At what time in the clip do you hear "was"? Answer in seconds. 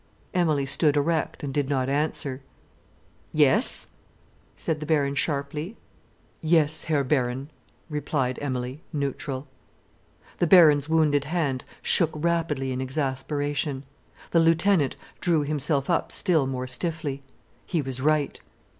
17.83-18.01